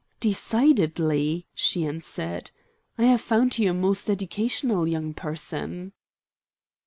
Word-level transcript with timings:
"Decidedly," 0.19 1.45
she 1.53 1.85
answered. 1.85 2.49
"I 2.97 3.03
have 3.03 3.21
found 3.21 3.59
you 3.59 3.69
a 3.69 3.73
most 3.75 4.09
educational 4.09 4.87
young 4.87 5.13
person." 5.13 5.93